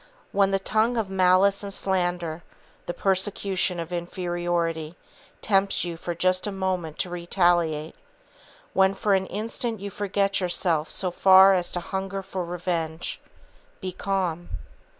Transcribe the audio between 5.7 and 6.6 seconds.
you for just a